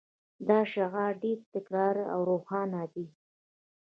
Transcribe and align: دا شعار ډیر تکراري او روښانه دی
دا 0.47 0.59
شعار 0.73 1.11
ډیر 1.23 1.37
تکراري 1.53 2.05
او 2.13 2.19
روښانه 2.29 2.81
دی 2.93 3.05